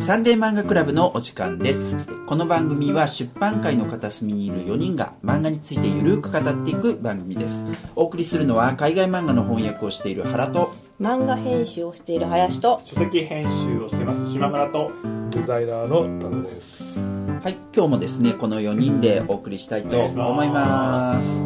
[0.00, 1.98] サンデー漫画クラブのお時間です。
[2.26, 7.66] この番組は出版界の片隅にいる4人が漫画についてゆるく語っていく番組です。
[7.94, 14.90] お送りするのは海外漫画の翻訳をしている原と、漫画編集をしている林と書籍編集をしてます島村と
[15.32, 17.00] デザイナーのタノです。
[17.00, 21.44] はい、今日もですね、この4人でお送りしたいと思います。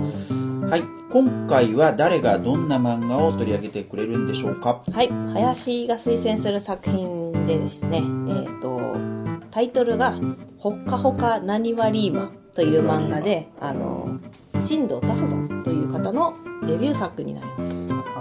[0.69, 4.81] はい、今回は誰がどんな漫画を取り上げてくれるんでしょうか？
[4.91, 8.97] はい林が推薦する作品でですねえっ、と
[9.51, 10.15] タイトルが
[10.59, 14.19] 「ほっかほかなにわリーマン」という漫画であの
[14.61, 16.35] 新藤達夫さんという方の
[16.67, 17.75] デビュー作になります。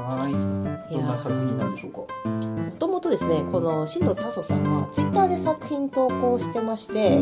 [0.06, 2.30] はい、作品なんでしょうか？
[2.30, 7.22] もともとですねこの新藤達夫さんはツイッターで作品投稿してまして、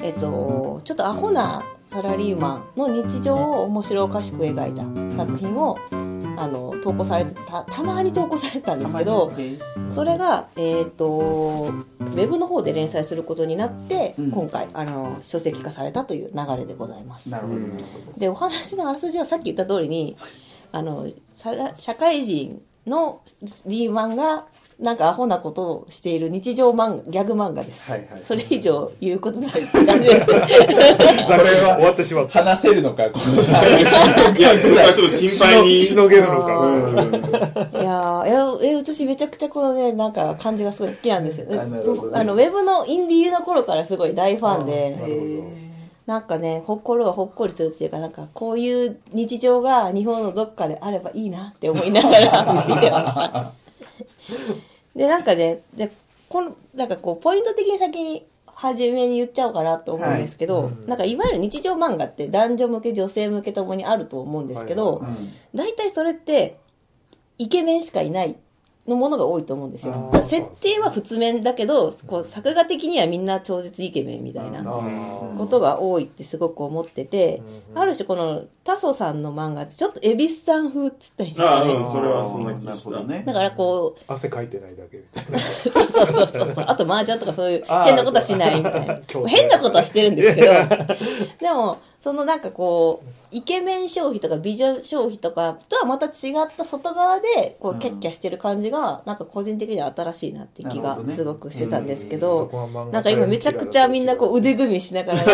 [0.00, 5.78] えっと、ちょっとアホなサラリーマンの日常を面白おかしく描いた作品を
[6.40, 9.32] あの投稿されてたたまに投稿されてたんですけど
[9.90, 14.30] それが、えっとウェブの方で連載することになって、うん。
[14.30, 17.30] 今回あの書籍化されたという流れでございます。
[17.30, 20.16] なるほど、でお話のあらすじはさっき言った通りに
[20.72, 21.08] あの
[21.76, 23.22] 社会人の
[23.66, 24.46] リーマンが
[24.78, 30.38] なんかアホなことをしている日常漫画ギャグ漫画です、はいはいそれ以上言うことない感じです これ
[31.60, 32.44] は終わってしまった。
[32.44, 33.72] 話せるのか、このさ、い
[34.40, 37.80] やそこはちょっと心配にしのげるのあか。
[37.80, 41.58] いやーいやえ私めちゃくちゃこのねなんか感じがすごい好きなんですよね
[42.12, 45.68] あのウェブのインディーの頃からすごい大ファンで。
[46.06, 53.52] なんかね、心がほっこりするっていうか、なんかこういう日常が日本のどっかであればいいなって思いながら見てました。
[54.98, 55.90] で、なんかね、で、
[56.28, 65.04] この、なんかこう、ポイント的に先に、初めに言っちゃおうかなと思うんですけど、なんかいわゆる日常漫画って男女向け、女性向けともにあると思うんですけど、
[65.54, 66.58] 大体それって、
[67.38, 68.36] イケメンしかいない
[68.88, 70.10] のものが多いと思うんですよ。
[70.22, 74.62] 設定は普通面だけど、こう、作画的にはみんな超絶イケメンみたいな。
[75.38, 77.42] ことが多いってすごく思ってて、
[77.74, 81.74] ある種このタソさんの漫画ってちょっと恵比寿さん風っつったらいいんですああかね。
[81.74, 83.22] うんそれはそんな気なるしたね。
[83.24, 85.38] だからこう、汗かいてないだけみたいな。
[85.38, 86.64] そ うそうそうそうそう。
[86.66, 89.00] あと麻雀とかそういう変なことはしないみたいな。
[89.26, 90.52] 変なことはしてるんですけど、
[91.40, 105.24] でも、そのなんかこう、イケメン消費とか美女消費とかとはまた違った外側で、こう、キャッキャしてる感じが、なんか個人的には新しいなって気がすごくしてたんですけそどなんか今めちゃくちゃみんなこう腕組みしながら、あ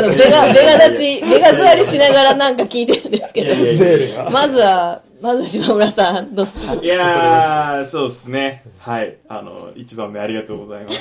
[0.00, 4.30] の、ベガ、ベガ立ち、ベガ座りしながらなんか聞いてるんですけど。
[4.30, 8.62] まずは、まず島村さん、どうですかいやーそうですね。
[8.78, 9.16] はい。
[9.26, 10.92] あの一番目ありがとうございま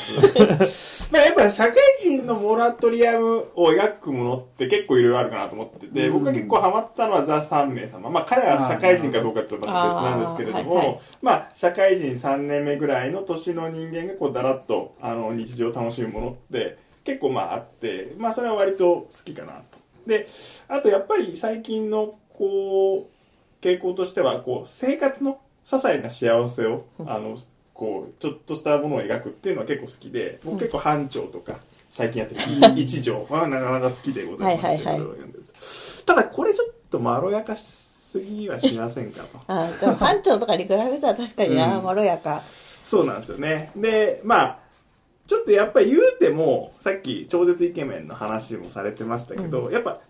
[0.65, 1.11] す。
[1.11, 10.87] まあやっぱ社会人のモラトリアムを描くものって結構いろいろあるかなと思ってて、僕が結構ハマったのはザ・3名様まあ彼は社会人かどうかってまた別なんですけれども、あーはい。
[10.87, 19.79] はいまあ社会人3年目ぐらいの年の人間がこうだらっとあの日常を楽しむものって結構まああってまあそれは割と好きかなと。
[20.07, 20.27] で
[20.69, 23.13] あとやっぱり最近のこう
[23.63, 27.37] 傾向としてはこう生活の些細な幸せをあの
[27.73, 31.55] こうちょっとしたものを描くっていうのは結構好きで僕結構班長とか
[31.89, 32.41] 最近やってる
[32.77, 34.97] 一一条はなかなか好きでございまして、はいはいはい。
[34.97, 39.39] それを読んでるとただこれちょっとまろやかしすぎはしませんかと。
[39.47, 41.83] あでも班長とかに比べたら確かにな、うん。
[41.83, 42.41] まろやか。
[42.83, 43.71] そうなんですよね。
[43.75, 44.59] でまあ
[45.25, 50.01] ちょっとやっぱり言うてもさっき超絶イケメンの話もされてましたけど、やっぱ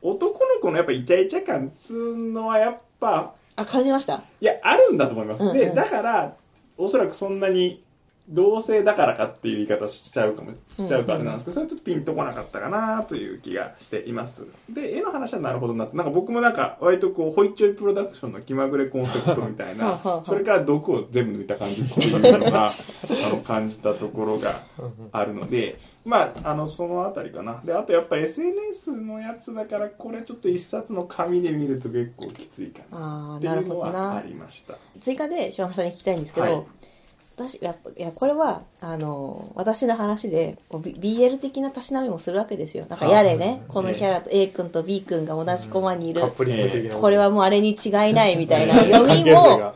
[0.00, 4.14] 男の子のやっぱイチャイチャ感っつうのはやっぱあ、感じました？
[4.40, 5.44] いや、あるんだと思います。
[5.44, 6.34] うんうんで、だから、
[6.78, 7.83] おそらくそんなに、
[8.28, 14.46] 同性だからかっていう言い方しちゃうかも、しちゃうとあれなんですけど、それはちょっとピンとこなかったかなという気がしています。
[14.70, 24.62] で、絵の話はなるほどなって、なんか僕もなんか、割とこう、ホイッチョイプロダクションの気まぐれコンセプトみたいな それから毒を全部抜いた感じっていうのが、あの、感じたところが
[25.12, 27.60] あるので、まあ、あの、そのあたりかな。
[27.62, 33.36] で、あとやっぱ SNS のやつだから、これちょっと一冊の紙で見ると結構きついかな。
[33.38, 34.22] ってないうのはあな。
[34.26, 34.78] りました。
[35.00, 36.62] 追加で島村さんに聞きたいんですけど、はい
[37.36, 42.86] 私、やっぱ、いや、これは、あの、私の話で、こう BL 的なたしなみもするわけですよ。
[42.88, 46.22] なんか、やれね、このキャラと A 君と B 君が同じコマにいる。
[46.22, 49.74] これはもうあれに違いないみたいな読みも、が。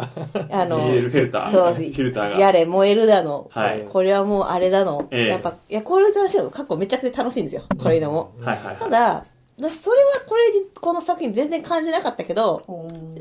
[0.50, 1.50] あの、BL フィルター。
[1.50, 2.38] そう、フィルターが。
[2.38, 3.84] やれ、燃えるだの、はい。
[3.88, 5.26] これはもうあれだの、ええ。
[5.26, 8.32] やっぱ、いや、これ楽しいの、過去めちゃくちゃ楽しいんですよ、こうのも。
[8.40, 8.76] はいはいはい。
[8.76, 9.24] ただ、
[9.60, 12.62] 私それはこれに、この作品全然感じなかったけど、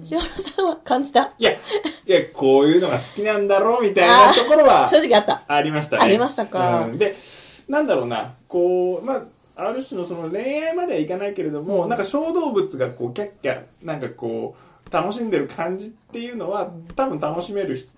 [0.04, 1.34] 島村さんは感じた？
[1.40, 1.56] いや、い
[2.06, 5.44] や、こういうのが好きなんだろうみたいなところは正直あった。
[5.48, 6.04] ありましたね。
[6.04, 6.86] ありましたか。
[6.86, 6.98] うん。
[7.00, 7.16] で、
[7.68, 9.16] なんだろうな、こう、ま
[9.56, 11.90] あ、ある種のその恋愛まではいかないけれども、うん。
[11.90, 14.56] なんか小動物がこう、キャッキャ、なんかこ
[14.86, 17.98] う、楽しんでる感じっていうのは、多分楽しめる人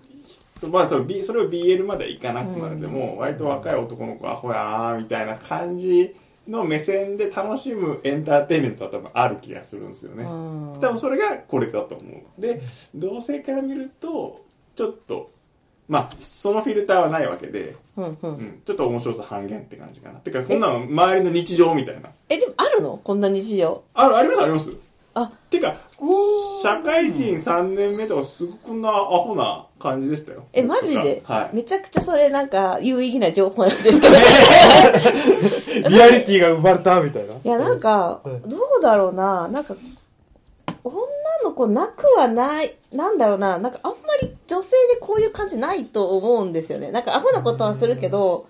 [0.68, 6.14] まあそれ B それを BL までいかなくまでも、割と若い男の子アホやーみたいな感じ
[6.50, 10.80] の目線で楽しむエンターテインメントは多分ある気がするんですよね、うん。
[10.80, 12.40] 多分それがこれだと思う。
[12.40, 12.60] で
[12.94, 14.44] 同性から見ると
[14.74, 15.30] ちょっと
[15.88, 20.18] まあそのフィルターはないわけで、うんううんん、ちょっと面白さ半減って感じかな。
[20.20, 22.10] てかこんなの周りの日常みたいな。
[22.28, 23.00] えでもあるの？
[23.02, 23.82] こんな日常？
[23.94, 24.72] あるありますあります。
[25.14, 25.32] あ。
[25.50, 25.76] てか
[26.62, 30.44] 社会人3年目とかすごくこんなアホな感じでしたよ。
[30.52, 31.56] えマジで、はい。
[31.56, 34.14] めちゃくちゃそれなんか有意義な情報なんですけど。
[35.88, 37.34] リアリティが生まれたみたいな。
[37.34, 39.48] いやなんかうんどうだろうな。
[39.48, 39.74] なんか
[40.84, 40.94] 女
[41.44, 43.58] の子なくはないなんだろうな。
[43.58, 46.90] なんかあんまり女性でこういう感じないと思うんですよね。
[46.90, 48.46] なんかアホなことはするけど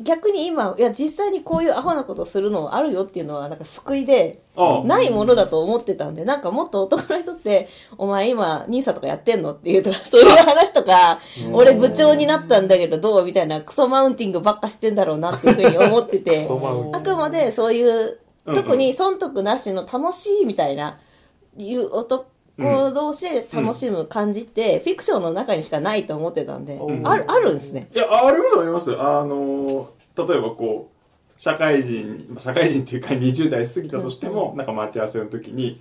[0.00, 4.42] 逆に今いや実際にこういうアホなことするのあるよっていうのはなんか救いで
[4.84, 11.20] ないものだと思ってたんで、なんかもっと男の人って、お前今、ニーサとかやってんのっていうとか、そういう話とか、
[11.52, 16.48] 俺部長になったんだけどどうみたいなクソマウンティングばっかしてんだろうなっていうふうに思ってて、
[16.92, 18.54] あくまでそういう、うん。
[18.54, 20.98] 特に損得なしの楽しいみたいな、
[21.56, 22.26] いう男
[22.58, 27.06] 同士で楽しむ感じって、フィクションの中にしかないと思ってたんで、うん。
[27.06, 27.88] ある、あるんですね。
[27.94, 35.80] いやありますありますあの例えばこう社会人まあ社会人っていうか20代過ぎたとしても、なんか待ち合わせの時に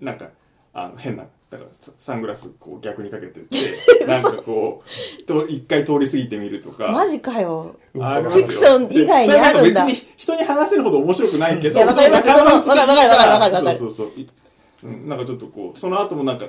[0.00, 0.28] なんか
[0.74, 3.56] あの変なだからササングラスこう逆にかけてって
[4.04, 4.82] なんかこ
[5.20, 6.88] うと一回通り過ぎてみるとか。
[6.88, 7.74] マジかよ。
[7.94, 9.86] フィクション以外にあるんだ。
[9.86, 12.28] 別に人に話せるほど面白くないけどいやわかります。
[12.28, 13.78] その仲間内でそのわかるわかるわかるわかる。
[13.78, 14.20] そうそうそう。
[14.20, 14.28] い
[14.82, 16.46] うんなんかちょっとこうその後もなんか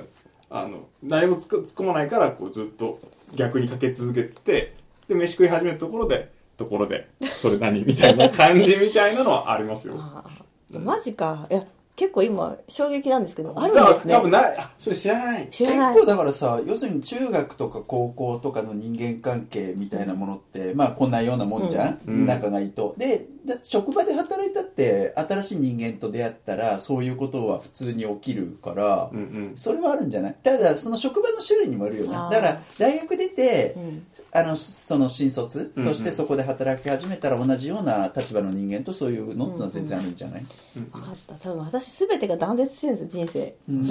[0.50, 3.00] あの誰も突っ突っ込まないからこうずっと
[3.34, 4.74] 逆にかけ続けて
[5.08, 7.08] で飯食い始めたところでところで
[7.40, 9.94] それ何みたいな感じみたいなのはありますよ。
[9.96, 10.78] あー。
[10.78, 11.46] マジか。
[11.50, 11.64] いや、
[11.96, 14.14] 結構今、衝撃なんですけど、あるんですね。
[14.14, 14.20] 多。
[14.20, 14.56] 分ない。
[14.58, 15.46] あそれ知らない。
[15.46, 15.94] 結知らない。
[15.94, 22.26] 構だからさ要するに中学とか高校とかの人間関係みたいなものってまあこんなようなもんじゃん、うん。
[22.26, 22.94] 仲がいいと。
[22.96, 29.22] でだって職場で働いたって新しい人間と出会ったらそういうことは普通に起きるから、うんう
[29.52, 29.56] ん。
[29.56, 30.36] それはあるんじゃない？
[30.42, 32.12] ただその職場の種類にもよるよね。
[32.12, 34.06] だから大学出てうん。
[34.32, 41.34] あのその新卒としてそこで働き始めたら同じような立場の人間とそういうのってのは全然あるんじゃない、分かった。
[41.34, 43.56] 多分私すべてが断絶してるんですよ、人生。
[43.68, 43.86] うん。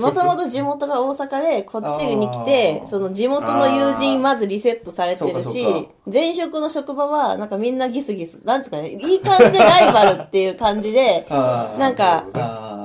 [0.00, 12.24] もともと地元が大阪で、こっちに来てその地元の友人まずリセットされてるしそうかそうか、前職の職場は、なんかみんなギスギス、なんですかね、いい感じでライバルっていう感じで、 なんか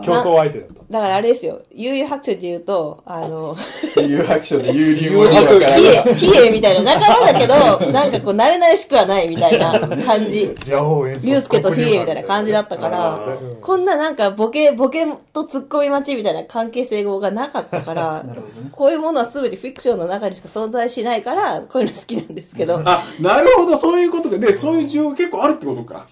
[0.03, 0.82] 競争相手だった。
[0.93, 3.55] だからあれですよ、悠々白書で言うと、あの、
[3.97, 6.03] 有白書で有流文字わから比ない。
[6.03, 10.53] 叡、比叡みたいな仲間だけど、なんかこう、慣れ慣れしくはないみたいな感じ。
[10.63, 11.27] ジャオ演奏。
[11.27, 18.23] ユースケとヒエみたいな感じだったからこんななんかボケ、ボケとツッコミ待ちみたいな関係性がなかったから
[18.71, 23.77] こういうものは全てフィクションの中にしか存在しないから、こういうの好きなんですけど、あなるほど。
[23.77, 24.37] そういうことか。
[24.37, 26.05] でそういう需要結構あるってことか。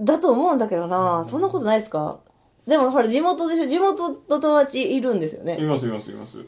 [0.00, 1.26] だと思うんだけどな。
[1.28, 2.18] そんなことないですか？
[2.66, 5.58] でもほら地元でしょ地元の友達いるんですよいね。
[5.58, 6.44] ますいますいます。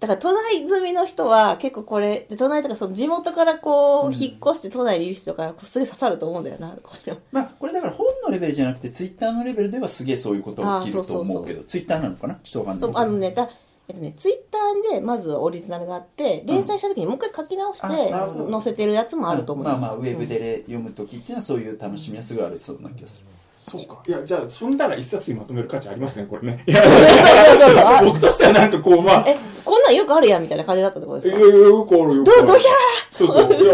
[0.00, 12.34] だから都内住みの人は結構これ、で都内とかその地元からこう、引っ越して都内にいる人からこうすげえ刺さると思うんだよな、これまあこれだから本のレベルじゃなくてツイッターのレベルではすげえそういうことが起きると思うけどツイッターなのかな？
[12.42, 13.06] ちょっとわかんそない。
[13.06, 13.48] うあのねだ
[13.88, 18.50] えっとね、ツイッターでまずオリジナルがあって連載した時にもう一回書き直してあなるほど。
[18.50, 23.26] 載せてるやつもあると思います、まあまあウェブで読む時っていうのはそういう楽しみはすごいあるそうな気がする
[23.64, 24.02] そうか。
[24.08, 26.64] いやじゃあそんなら一冊にまとめる価値ありますねこれね。
[26.66, 29.24] いやそうそうそうあ 僕としてはなんかこうまあ。
[29.28, 31.40] えこんなんよくあるやんみたいな感じだったってこといですか？
[31.40, 32.70] やいやよくあるよどどひゃ
[33.12, 33.62] そうそう。
[33.62, 33.64] い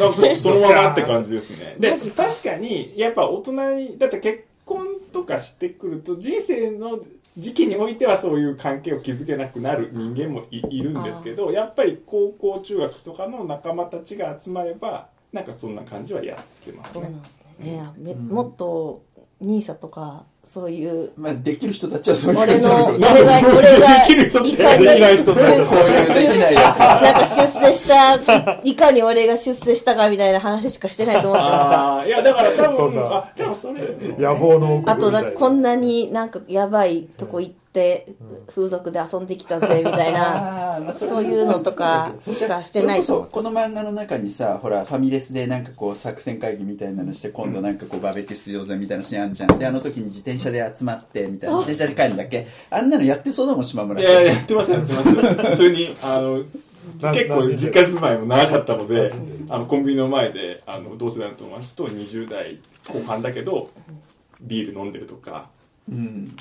[0.00, 1.76] やなんかそのままって感じですね。
[1.78, 6.98] で確かにやっぱ大人にだって結婚とかしてくると人生の
[7.36, 16.92] 時期においてはそういう関係を築けなくなる人間もいいるんですけどやっぱり高校中学とかの仲間たちが集まればなんかそんな感じはやってますね。
[16.94, 17.72] そうなんですね。
[17.72, 19.02] いやめもっと
[19.40, 23.08] ニーサとかそういうまあできる人たちはそういう俺の俺が
[23.58, 28.14] 俺がいかにできない人って出こういうできないやつ なんか出世した
[28.62, 32.06] いかに俺が出世したかみたいな話しかしてないと思ってました。
[32.06, 33.82] いやだから多分あでもそれ
[34.18, 37.65] 野望のあとみたいなだこんなになんかやばいとこ行って
[38.46, 43.04] 風俗で遊んできたぜみたいな そういうのとかしかしてないと。
[43.04, 56.42] それこそこの漫画の中にさほらファミレスでなんかこう作戦会議みたいなのして今度なんかこうバーベキュー出場ぜみたいなシーンあんじゃんであの時に自転車で集まってみたいな自転車で帰るんだっけあんなのやってそうだもん島村いやいややってますやってます 普通にあの
[57.00, 59.12] な結構実家住まいも長かったので
[59.48, 63.70] あのコンビニの前であの同世代の友達と20代後半だけど
[64.40, 65.48] ビール飲んでるとか。
[65.90, 66.36] うん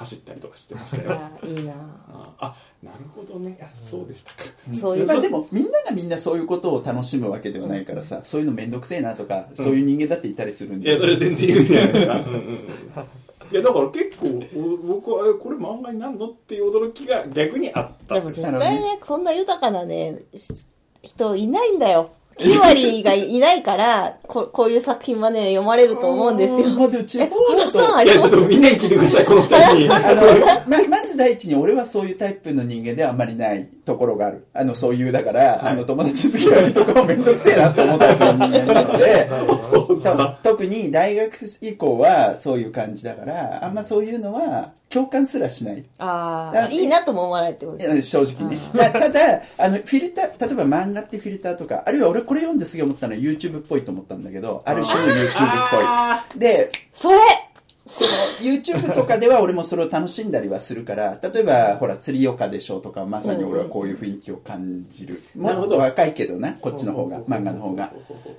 [0.00, 1.12] 走ったりとかしてましたよ。
[1.12, 1.74] あいいな。
[2.08, 3.58] ああなるほどね。
[3.60, 10.88] あそうでしたか、そういうまあでもみんながみんなそういうことを楽しむわけではないからさそういうの面倒くせえなとか、そういう人間だっていたりするんで。
[10.88, 12.54] いやそれ全然いるんじゃないですかうんうんうん。
[13.52, 14.26] いやだから結構
[14.56, 18.14] お僕はえこれ漫画になるのっていう驚きが逆にあった。
[18.14, 20.54] でも絶対ねそんな豊かなねし
[21.02, 26.68] 人いないんだよ9割がいないからここういう作品はね読まれると思うんですよ。
[26.70, 27.04] まあでも
[27.48, 29.74] 原さんとありますいやちょっとみんなに聞いてくださいこの二人。
[29.76, 30.22] にあの
[30.66, 34.46] ままず第一に俺はそういうタイプの人間ではあんまりないところがある。
[34.54, 39.30] あのそういうだから、あの友達付き合いとかも面倒くせえなと思うタイプの人間なので
[39.62, 39.96] そう。
[39.96, 45.84] さと特に大学以降はそういう感じだからあんまそういうのは共感すらしない。
[45.98, 48.02] あああいいなとも思わないってことですね。
[48.02, 48.58] 正直ね。
[48.74, 56.40] だただあのフィルター例えば漫画ってフィルターとかあるいは俺これ読んですげえ思ったのは YouTube っぽいと思ったんだけどある種の YouTube っあぽい。
[56.40, 57.18] でそれ
[57.86, 58.10] その
[58.40, 65.70] YouTube とかでは俺もそれを楽しんだりはするから例えばほら釣り岡でしょうとかまさに俺はこういう雰囲気を感じる、なるほど。
[65.70, 67.92] もっと若いけどなこっちの方が漫画の方が。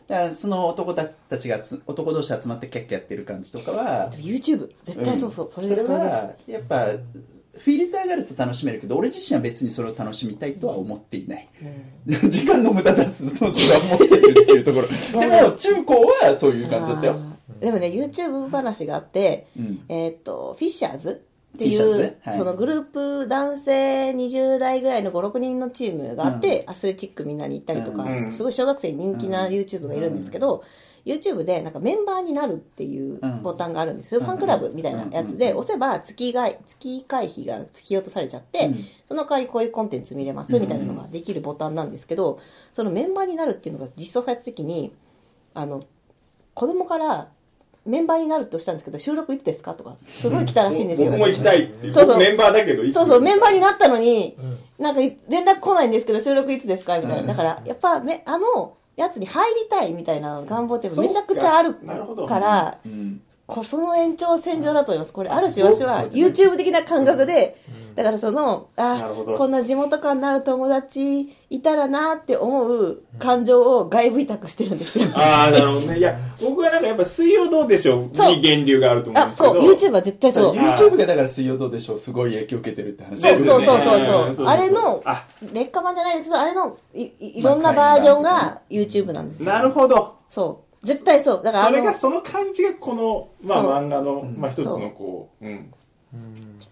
[0.07, 5.85] だからその男たちがつ男同士集まってキャッキャやってる感じとかは YouTube 絶対そうそう、それです。
[5.85, 6.85] それはやっぱ
[7.53, 11.49] フィルターがあると楽しめるけど俺自身は別にそれを楽しみたいとは思っていない、
[12.29, 14.87] 時間の無駄だすとそれは思ってるっていうところ。
[15.19, 17.19] でも中高はそういう感じだったよ、
[17.61, 19.85] でもね YouTube 話があって、うん。
[19.87, 21.23] えーっとフィッシャーズ
[21.55, 22.37] っていう、はい。
[22.37, 28.31] そのグループ男性20代ぐらいの56人のチームがあって、アスレチックみんなに行ったりとか、うん。
[28.31, 30.63] すごい小学生に人気な YouTube がいるんですけど、
[31.05, 38.85] YouTube でなんかメンバーになるっていうボタンがあるんですよ、ファンクラブみたいなやつで、押せば月が月会費が突き落とされちゃって、うん。
[39.05, 42.39] その代わりこういうコンテンツ見れますみたいなのができるボタンなんですけど、
[42.73, 44.93] そのメンバーになるっていうのが実装された時に
[45.53, 45.83] あの
[46.53, 47.29] 子供から
[47.85, 49.73] メンバーになるとしたんですけど収録いつですか？
[49.73, 51.93] とかすごい来たらしいんですよ、僕も行きたいっていう。
[51.93, 52.15] そうそう。
[52.15, 54.37] 僕メンバーだけどそうそう、メンバーになったのに、
[54.77, 56.99] なんか連絡来ないんですけど、収録いつですか？
[56.99, 57.27] みたいな。
[57.27, 63.21] だから、やっぱめ、あの、やつに入りたいみたいな願望ってめちゃくちゃあるから、うん
[63.51, 65.11] こその延長線上だと思います。
[65.11, 67.57] これ、ある種私は YouTube 的な感覚で、
[67.95, 75.07] だからその、あこんな地元感のある友達いたらなって思う感情を外部委託してるんですよ。
[75.13, 75.97] ああなるほどね。
[75.99, 78.01] いや僕はなんかやっぱ水曜どうでしょう？
[78.03, 79.53] に源流があると思うんあ、ですけど。
[79.55, 80.53] そう、YouTube は絶対そう。
[80.53, 81.97] YouTube がだから水曜どうでしょう？
[81.97, 83.19] すごい影響を受けてるって話。
[83.21, 83.99] そうそうそうそう。
[83.99, 84.05] ね。
[84.05, 84.33] そう。
[84.35, 86.29] そうあれのあ、劣化版じゃないです。
[86.29, 89.49] けど、あれのいいいろんなバージョンが YouTube なんですよ。
[89.49, 90.15] なるほど。
[90.29, 90.70] そう。
[90.83, 91.43] 絶対そう。
[91.43, 95.71] だからあのそれが、その感じがこの、まあ、漫画の、まあ、一つのこう、うん。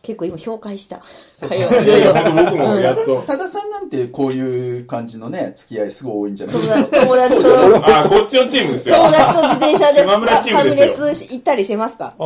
[0.01, 1.01] 結構今評価した。
[1.47, 1.83] 会話。
[1.83, 3.23] いやいや僕僕もやっと。
[3.25, 6.55] 多田さんなんてこういう感じのね付き合いすごい多いんじゃない？
[6.57, 8.95] 友達友達と、あ、こっちのチームですよ。
[8.95, 11.07] 友達と自転車でフ島村チームァミですよ。
[11.07, 12.15] レス行ったりしますか？
[12.19, 12.23] あ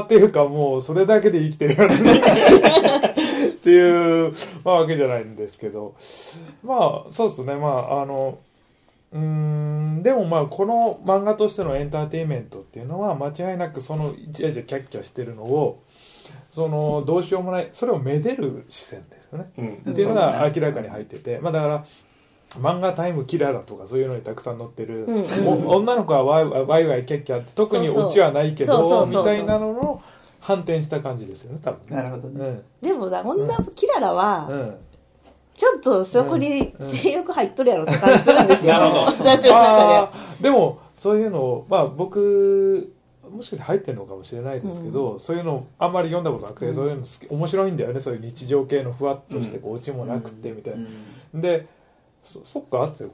[0.00, 4.32] ーっていうかもうそれだけで生きてるような人間 っていう、
[4.64, 5.94] まあ、わけじゃないんですけど。
[6.62, 7.54] まあそうですね。
[7.56, 8.38] まああの
[9.14, 15.82] うーんでもまあこの漫画としてのエンターテインメントっていうのは間違いなくそのイチャイチャキャッキャしてるのを
[16.48, 19.52] そのどうしようもないそれをめでる視線ですよね。
[19.56, 19.92] うん。
[19.92, 21.84] っていうのが明らかに入ってて、まあだから
[22.50, 25.24] 漫画タイムキララとかそういうのにたくさん載ってる、うんうん。
[25.66, 30.02] お女の子はワイワイワイキャッキャって特にオチはないけどみたいなのの
[30.40, 31.96] 反転した感じですよね多分ね。
[31.96, 32.44] なるほどね。
[32.82, 32.88] うん。
[32.88, 34.76] でもな、女キララうは、ん
[35.56, 38.74] ちょっとそこに性欲入っとるやろって感じするんですよ。
[39.06, 40.48] 私の中で。
[40.48, 42.92] でもそういうのをまあ僕
[43.30, 48.00] もしかして入ってるのかもしれないですけど、そういうのあんまり読んだことなくて、そういうの好き面白いんだよね。
[48.00, 50.74] そういう日常系のふわっとしてこうオチもなくてみたい
[51.32, 51.66] な、で
[52.24, 53.04] そそっかって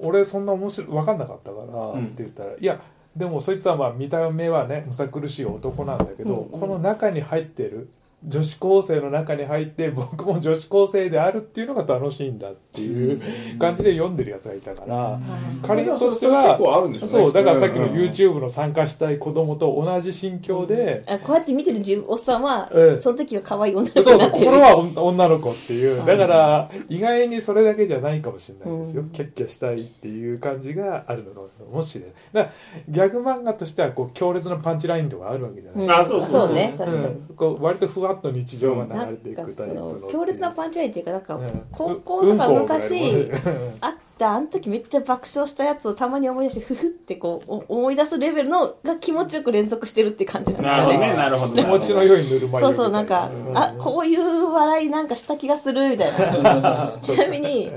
[0.00, 2.06] お俺そんな面白い分かんなかったから、うん。
[2.06, 2.80] って言ったらいや
[3.16, 6.60] でもそいつはまあ見た目はねむさ苦しい男なんだけど、うん。
[6.60, 7.88] この中に入ってる
[8.26, 13.20] 女子高生の中に入って僕も女子高生であるっていうのが楽しいんだっていう
[13.58, 15.20] 感じで読んでるやつがいたから、
[15.62, 16.58] 彼にとっては
[17.06, 24.04] そうだからさっきのうん YouTube の参加したい子供と同じ心境で、あこうやって見てるおっさんは、うんその時は可愛い女のそう。
[24.04, 24.46] そう子になってる。
[24.46, 26.06] 心は女女の子っていう。
[26.06, 29.10] だから意外にそれだけじゃないかもしれないですよ、うん。
[29.10, 31.40] キャッキャしたいっていう感じがあるのか
[31.70, 32.14] もしれない。
[32.32, 32.52] だから
[32.88, 35.90] ギャグ漫画としてはこう強烈なパンチラインとかあるわけじゃない、うん。
[35.90, 36.46] あそうそうそう。
[36.46, 37.04] そうね、確かに。
[37.04, 37.36] うん。
[37.36, 41.62] こう割とふわっと日常が流れていくタイプのの強烈なパンチラインっていうかなんかうん。
[41.70, 43.38] 高校とかうん昔うんこ
[43.80, 51.16] あったあの時めっちゃ爆笑したやつをたまに思い出してフフってこうお思い出すレベルのが気持ちよく連続してるって感じなんですよね。
[51.16, 51.80] なるほどね、なるほど。
[51.80, 56.96] 気持ちの良いぬるま湯そうそうなんか、みたいあこういう笑いなんかした気がするみたいな。
[57.02, 57.72] ちなみに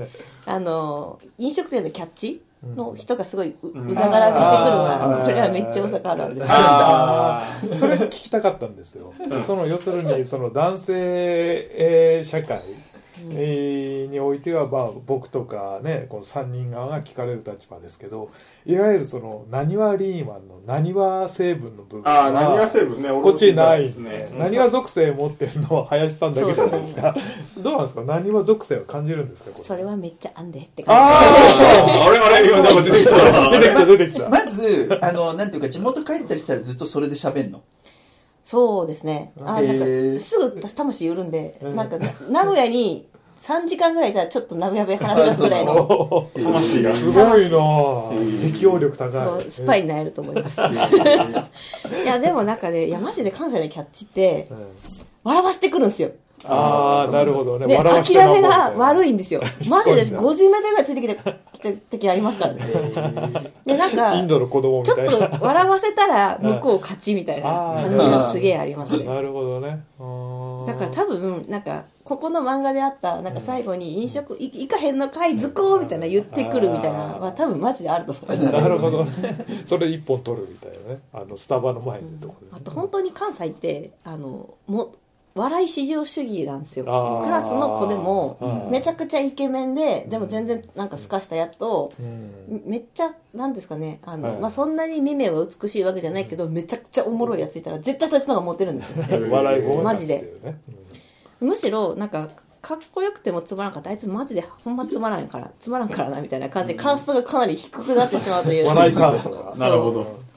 [0.46, 2.42] あの飲食店のキャッチ？
[2.62, 6.46] の人がすごいううざがらみしてくるのは、これはめっちゃ大阪あるあるです。
[6.50, 7.42] あ
[7.76, 9.12] それ聞きたかったんですよ。
[9.18, 12.60] う んその要するにその男性、えー社会、
[13.32, 13.77] えー
[14.18, 18.30] においては、まあ、僕とかねこの3人側が聞かれる立場ですけど
[18.66, 24.30] いわゆるそのなにわリーマンのなにわ成分の部分ああ何が成分ねこっちにないですね。
[24.36, 27.14] なにわ属性持ってるのは林さんだけじゃないですか。
[27.58, 28.02] どうなんですか？
[28.02, 29.50] なにわ属性は感じるんですか？
[29.50, 37.64] これそれはめっちゃあんでって感ああれあれ今なんか出てきたあ出てきた出てきたまずあのなんていうか地元帰ったりしたらずっとそれで喋んのじ。
[38.50, 39.32] そうですね。
[39.40, 41.98] あ、なんか、すぐ私魂売るんで、うんなんか、
[42.30, 43.06] 名古屋に
[43.40, 46.90] 3時間ぐらいいたらちょっとなぶやべ話し出すぐらいの、魂が。
[46.90, 47.58] すごいな。
[47.58, 48.10] あ
[48.42, 49.12] 適応力高い。
[49.12, 50.60] そう、スパイになれると思います。
[50.60, 54.58] いや、でもなんかね、いや、マジで関西のキャッチってう、ん。
[55.24, 56.10] 笑わしてくるんですよ。
[56.44, 57.66] ああなるほどね。
[57.66, 59.40] で、諦めがい悪いんですよ。
[59.68, 60.32] マジでしつこいな。
[60.32, 61.16] 50メートルぐらいついてきて、
[61.52, 63.52] きた時ありますからね。
[63.64, 69.04] で、なんか、インドの子供みちょっと笑わせたら向こう勝ちみたいな感じがすげえありますね。
[69.04, 69.84] なるほどね。
[70.66, 78.56] だから多分、なんか、ここの漫画であった、なんか最後に飲食、い行かへんのかい、図工みたいな言ってくるみたいなのは多分マジであると思います。
[78.56, 79.12] なるほどね。
[79.66, 81.00] それ一本取るみたいなね。
[81.12, 84.94] あのスタバの前のところあと本当に関西って、あの、も
[85.34, 86.84] 笑い至上主義なんですよ。
[87.22, 92.62] クラスの子でもうん、めちゃくちゃイケメンで、でも全然なんか透かしたやつと、うん。
[92.66, 94.40] めっちゃ、なんですかね、あの、はい。
[94.40, 99.04] まあ、そんなに見目は美しいわけじゃないけど、めちゃくちゃおもろいやついたら、絶対そいつの方がモテるんですよ。
[99.30, 100.32] 笑い声マジで。
[101.40, 102.30] むしろ、なんか、
[102.60, 103.90] かっこよくてもつまらんかった。
[103.90, 108.66] あいつマジでほんまつまらんから、つまらんからな、みたいな感じで、カーストがかなり低くなってしまうという。
[108.66, 109.54] 笑いカーストが。
[109.56, 110.27] なるほど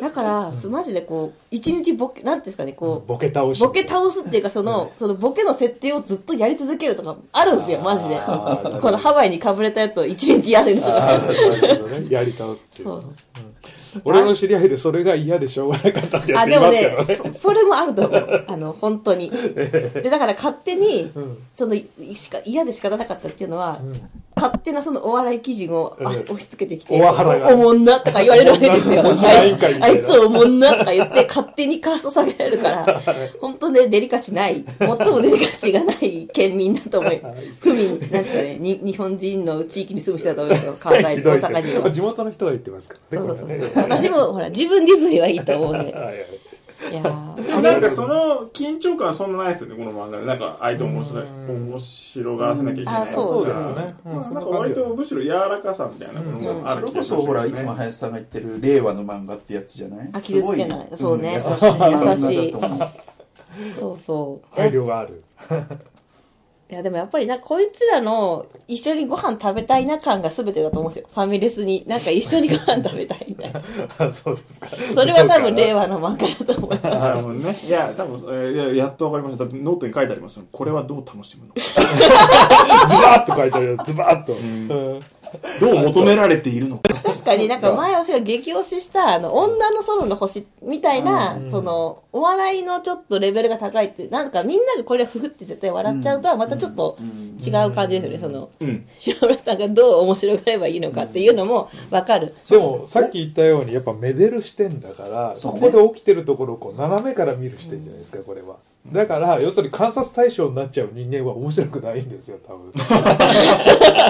[0.00, 3.60] だから、すマジでこう、一日ボケ、なんていうんですかね、こう、ボケ倒し。
[3.60, 8.16] ボケ倒すっていうか、その、そのボケの設定をずっとやり続けるとか、あるんですよ、マジで。
[8.80, 11.18] このハワイにかぶれたやつを一日やるとあか。
[11.18, 12.06] ね。
[12.08, 12.84] やり倒すっていう。
[12.84, 13.04] そう。
[14.04, 18.44] 俺の知り合いでそれが嫌でしょうがなかったってやあ、ついでもねますけどね、そそれもあると思う。
[18.46, 19.30] あの、本当に。
[19.30, 21.38] で、だから勝手に、うん。
[21.52, 29.02] その、いしか、嫌で仕方なかったっていうのは、ん勝手なそのお笑い基準を押し付けてきて、おもんなとか言われるわけですよ。
[29.04, 33.02] あいつあいつおもんなとか言って、勝手にカースト下げられるから、
[33.40, 37.20] 本当ね、デリカシーない、最もデリカシーがない県民だと思い、
[37.60, 41.90] 府民、なんですかね、に日本人の地域に住む人だと思いますよ、関西、 ひどい大阪人は。
[41.90, 43.26] 地元の人が言ってますからね。
[43.26, 45.92] そうそうそう私も、ほら、自分ディズニーはいいと思うんで。
[45.92, 46.49] はいはい
[46.90, 47.44] いやー。
[47.46, 50.18] でもなんかその緊張感はそんなないですよねこの漫画。
[50.18, 51.24] でなんか相手を面白い。
[51.24, 51.70] うん。
[51.70, 53.02] 面白がらせなきゃいけない。
[53.02, 53.94] あそうですね。
[54.06, 54.16] うん。
[54.16, 60.08] まあなんか割とむしろ柔らかさみたいなものもあそれこる気がしますそほらいつも林さんが言ってる令和の漫画ってやつじゃない？
[60.12, 60.88] あ傷つけない。
[60.96, 61.32] そうね。
[61.32, 61.50] ん優しい。
[61.52, 62.88] 優しいと思う。
[63.78, 64.56] そうそう。
[64.56, 65.22] 配慮がある
[66.70, 71.10] いやでもやっぱりな、こいつらの一緒にご飯食べたいな感が全てだと思うんですよ。
[71.12, 71.84] ファミレスに。
[71.88, 73.60] なんか一緒にご飯食べたいみたいな。
[73.98, 76.98] あ そうですかそれは多分令和和の漫画だと思います。
[76.98, 77.58] なるほどね。
[77.66, 79.44] いや、多分、えーいややっとわかりました。
[79.44, 81.60] ノートに書いてありますよこれはどう楽しむのか。
[82.86, 85.00] ズバッと書いてあるよズバッと、んうん
[85.60, 86.94] どう求められているのか。
[87.02, 96.98] 確かになんか前私が激推しした、あの、女の園の星みたいな、その、お笑いのちょっとレベルが高いっていう、なんかみんながこれふふって絶対笑っちゃうとはまたちょっと
[97.44, 98.86] 違う感じですよね、その、うん。
[98.98, 102.34] 島村さんがどう面白がればいいのかっていうのもわかる。
[102.48, 112.72] でもさっき言ったようにやっぱめでる視点だから、ここで起きてるところをこう斜めから見る視点じゃないですかこれはだから要するに観察対象になっちゃう人間は面白くないんですよ多分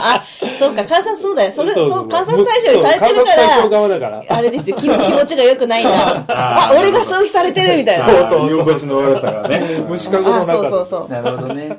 [0.00, 0.24] あ、
[0.58, 1.52] そうか、観察そうだよ。
[1.52, 6.24] それ、そう、観察対象にされてるかそう観察対象ら、側だからあれですよ、気気持ちが良くないんだ。
[6.28, 8.06] あ、俺が消費されてるみたいな。
[8.06, 8.50] そうそう。
[8.50, 9.62] 居心地の悪さがね。
[9.88, 11.08] 虫かごのあ、中でそうそうそう。
[11.08, 11.78] なるほどね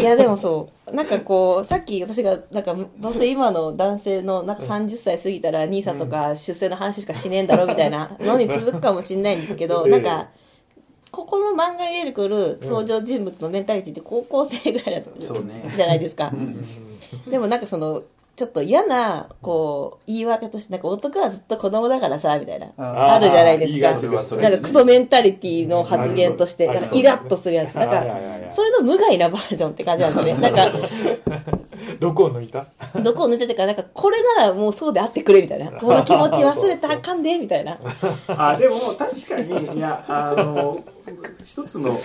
[0.00, 0.94] いや、でもそう。
[0.94, 10.28] なんかこう、さっき私が、なんか、どうせ今の男性の、なんか30歳過ぎたら、兄さんとか出世の話しかしねえんだろ、みたいなのに続くかもしれないんですけど、ええなんか、
[11.16, 16.30] ここの漫画に出てくる登場人物のメンタリティって高校生ぐらいだとそうねじゃないですか。
[17.26, 18.02] でもなんかその、
[18.36, 22.66] ちょっと嫌な、こう、言い訳として、なんか男はずっと子供だからさ、みたいな。
[22.76, 24.36] ああるじゃないですか。
[24.36, 27.74] なんかクソメンタリティの発言として、なんかイラッとするやつ。
[27.74, 28.04] なんか
[28.50, 30.40] それの無害なバージョンって感じなんですよね。
[30.50, 30.70] なんか、
[31.98, 32.66] どこを抜いた？
[33.02, 35.72] どこを抜いててか、なんかこれならもうそうであってくれ、みたいな。
[35.80, 37.78] この気持ち忘れたらあかんで、みたいな。
[38.28, 40.78] あ、でも確かに、いや、あの、
[41.42, 41.96] 一つの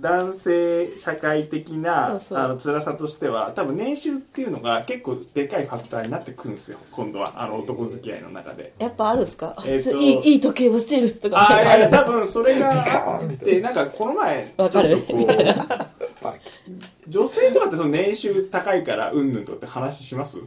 [0.00, 2.38] 男性社会的なそうそう。
[2.38, 7.34] あの辛さとしては多分年収っていうのが結構でかいファクターになってくるんですよ今度は。
[7.36, 8.72] あの男付き合いの中で。
[8.78, 9.54] やっぱあるんですか？
[9.56, 11.36] あえっといついい、いい時計をしてるとか。
[11.38, 14.90] ああいやいやる多分それがあってなんかこの前わかる。
[14.90, 15.26] ちょっとこう
[17.08, 20.38] 女性とかってその年収高いからうんぬんとかって話します？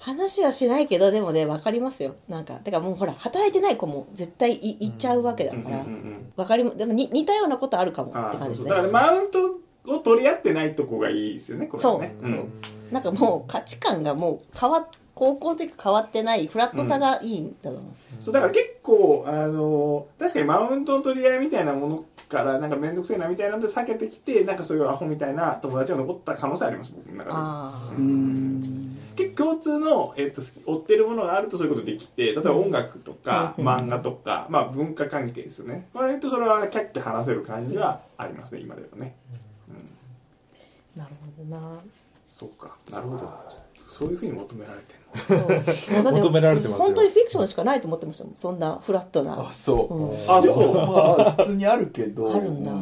[0.00, 2.16] 話はしないけどでもね分かりますよ。
[2.28, 8.92] なんかだからもうほら働いてない子も絶対い行っちゃうわけだから、うんうんうん分かりまでもに似たようなことあるかもあって感じですあそうそう。
[8.92, 12.14] だからねマウントを取り合ってないとこがいいですよねこれはね。
[12.22, 12.30] そう。
[12.30, 12.38] そう。
[12.38, 12.50] ん
[12.90, 14.88] なんかもう価値観がもう変わっ
[15.20, 27.30] 高校の時変わってないフラットさがいいんだと思います、そうだから結構あの確かにマウントの取り合いみたいなものからなんか面倒くせえなみたいなんで避けてきてなんかそういうアホみたいな友達が残った可能性あります僕の中で。
[27.36, 33.68] あうーん結構共通の、えっと追ってるものがあるとそういうことできて例えば音楽とかうん。
[33.68, 35.88] 漫画とか、まあ、文化関係ですよね。
[35.92, 39.14] 割とそれはキャッキャ話せる感じはありますね今ではね、
[40.96, 41.80] うん、あなるほどな。
[42.32, 42.76] そうか。
[42.90, 43.32] なるほど。
[43.74, 44.94] そういうふうに求められて
[46.02, 46.78] 求められてますよ。
[46.78, 48.34] 本当にフィクションしかないと思ってましたもん。
[48.34, 49.48] そんなフラットな。
[49.48, 50.14] あそう、うん。
[50.14, 50.74] あそう。
[50.74, 50.82] ま
[51.18, 52.32] あ普通にあるけど。
[52.32, 52.72] あるんだ。
[52.72, 52.80] うん。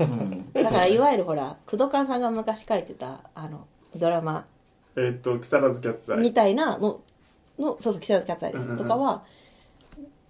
[0.00, 0.52] うん。
[0.52, 4.46] だからいわゆるほら工藤勘さんが昔書いてたあのドラマ
[4.96, 6.20] えっと木更津キャッツアイ。
[6.20, 7.00] みたいなの
[7.58, 8.76] のそうそう「木更津キャッツアイ」です。
[8.76, 9.22] とかは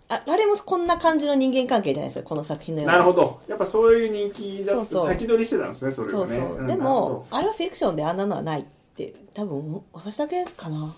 [0.09, 3.41] ああれもこんな感じの人間関係じゃないですかこの作品のようなるほど。
[3.47, 5.09] やっぱそういう人気だそうそう。
[5.09, 8.61] 先取りしてたんですねそれそうをねそう、でんなるもあれはフィクションであんなのはない。
[8.61, 8.65] っ
[9.01, 10.95] て多分私だけかな。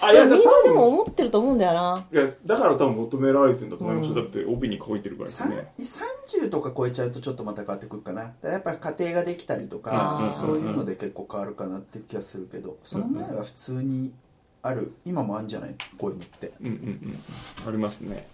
[0.00, 2.06] あいやみんなでも思ってると思うんだよな。
[2.12, 4.22] いやだから多分求められてるんだと思いますよ、うん。
[4.22, 8.34] だって帯に書いてるからさんね30とか超えちゃうとちょっとまた変わってくるかな。
[8.42, 14.12] やっぱ家庭ができたりとあかーそういうので結構変わるかなっていう気がするけどその前は普通に
[14.62, 15.74] ある今もあるんじゃない？
[15.98, 16.52] こういうのって。
[16.60, 17.68] うんうんうん。
[17.68, 18.28] ありますね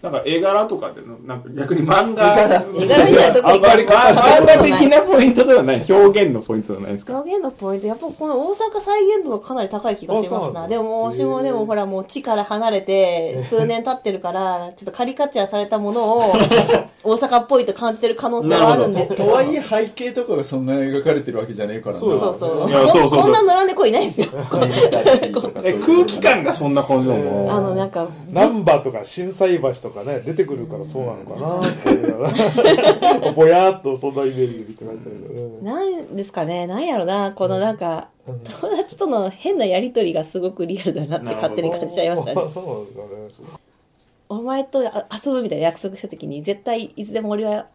[0.00, 2.32] なんか絵柄とかでのなんか逆に漫画。
[2.32, 5.84] 絵柄絵柄以外は特にあんまり漫画的なポイントではない。
[5.88, 7.14] 表現のポイントではないですか。
[7.14, 10.68] 表現のポイントやっぱこの大阪再現度がかなり高い気がしますな。
[10.68, 16.32] でも私もでもほらもう地から離れて数年経ってるからちょっとカリカチュアされたものを
[17.02, 19.24] 大阪っぽいと感じてる可能性はあるんですけど。
[19.24, 21.94] とはいえ背景とかがそんなに描かれてるわけじゃねえから。
[21.96, 22.34] なそうそう。
[22.38, 24.28] そうこんな野良猫いないですよ。
[25.64, 32.26] え空気感がそんな感じなのあのなんか難波とか心斎橋とかね出てくるからそうなのかなって思いなが
[33.24, 33.32] ら。
[33.36, 38.40] ぼやっとそんなイメージで見てましたけど、うんなんですかねなんやろなこのなんかうん。
[38.40, 42.42] 友達との変なやりとりがすごくリアルだなって勝手に感じちゃいましたね。
[42.44, 43.44] あ そうなんですか。
[43.44, 43.48] ね
[44.30, 47.66] お前とあ遊ぶみたいな約束した時に絶対いつでも俺は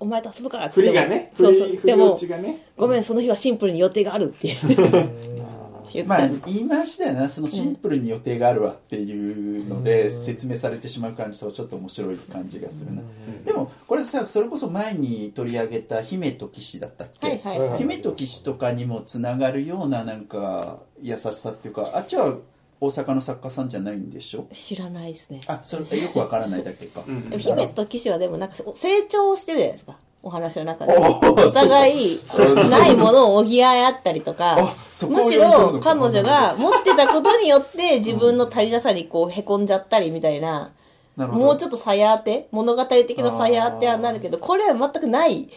[0.00, 1.30] お前と遊ぶからって振りがね。
[1.34, 1.76] 振そうそう。
[1.76, 2.66] でも落ちがね。
[2.76, 4.56] ごめんその日はシンプルに予定があるっていう
[5.94, 13.02] 言ったまあ言い回しだよなそのシンプルに予定があるわっていうので説明されてしまう感じとちょっと面白い感じがするな。
[13.44, 17.78] でもこれさそれこそ前に取り上げた姫と騎士だったっけ、はいはいはい。
[17.78, 22.36] 姫と騎士とかにもつながるようななんか優しさっていうかあっちは
[22.82, 24.46] 大阪の作家さんじゃないんでしょ？
[24.52, 25.42] 知らないですね。
[25.46, 30.92] あそれよくわからないだけか、うんでも姫と騎士はでもなんか成長してるじゃないですかお話の中で。
[30.96, 32.20] お互い
[32.68, 34.74] ないものを補い合ったりとか
[35.08, 40.72] むしろ彼女が持ってたことによって自分の足りなさにこうへこんじゃったりみたいな
[41.16, 45.48] もうちょっとさや当て物語的なさや当てはなるけどこれは全くない。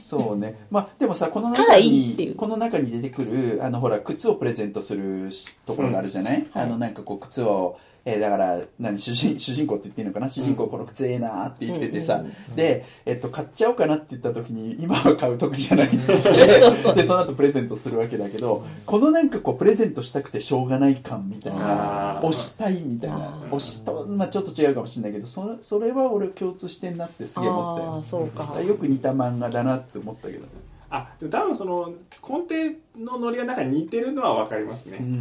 [0.00, 0.66] そうね。
[0.70, 10.28] まあ、でもさ、この中に、いいこの中に出てくる、あの、ほら、靴をプレゼントするしところがあるじゃない、あの、なんかこう、靴を、えーだから、何、主人、主人公って言っていいのかな？
[10.28, 16.12] 主人公この靴ええなーって言っててさ、うんうんで、えっと、買っちゃおうかなって言った時に、今は買う時じゃないっつって、
[16.60, 27.92] そうそうで、その後プレゼントするわけだけど、このなんかこう、プレゼントしたくてしょうがない感みたいな押したいみたいな押しと、まあちょっと違うかもしれないけど、それそれは俺共通してんなってすげえ思ったよ。
[27.92, 28.02] ああ。
[28.02, 28.60] そうか。
[28.62, 30.46] よく似た漫画だなって思ったけど。
[30.90, 31.92] あでも多分その
[32.28, 34.98] 根底のノリがなんか似てるのは分かりますね。
[35.00, 35.06] うん。
[35.06, 35.16] うんうん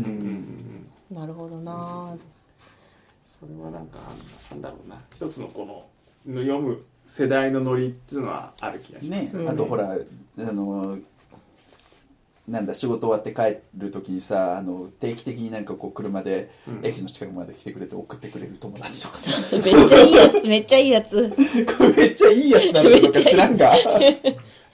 [1.12, 2.16] うんなるほどな
[3.42, 3.98] それはなんか
[4.52, 4.98] なんだろうな。
[5.16, 9.36] 一つのこの読む世代のノリっていうのはある気がします。
[9.36, 9.52] うんね。
[9.52, 9.98] あとほらあ
[10.38, 11.00] の
[12.48, 16.86] なんだ仕事終わって帰る時にさあの定期的になんかこう車でうん。
[16.86, 19.58] 駅の近くまで来てくれて送ってくれる友達とかさ。
[19.58, 20.48] めっちゃいいやつ。
[20.48, 21.34] めっちゃいいやつ。
[21.98, 23.74] めっちゃいいやつなのとか知らんが